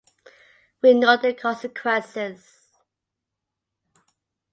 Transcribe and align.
We 0.81 0.95
know 0.95 1.15
the 1.15 1.31
consequences. 1.31 2.69